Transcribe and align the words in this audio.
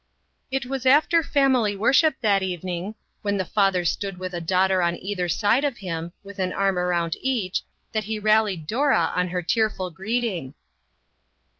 It 0.49 0.65
was 0.65 0.87
after 0.87 1.21
family 1.21 1.75
worship 1.75 2.15
that 2.21 2.41
evening, 2.41 2.95
when 3.21 3.37
the 3.37 3.45
father 3.45 3.85
stood 3.85 4.17
with 4.17 4.33
a 4.33 4.41
daughter 4.41 4.81
on 4.81 4.97
either 4.97 5.29
side 5.29 5.63
of 5.63 5.77
him, 5.77 6.11
with 6.23 6.39
an 6.39 6.51
arm 6.53 6.79
around 6.79 7.17
each, 7.21 7.61
that 7.91 8.05
he 8.05 8.17
rallied 8.17 8.65
Dora 8.65 9.11
on 9.15 9.27
her 9.27 9.43
tearful 9.43 9.91
greeting. 9.91 10.55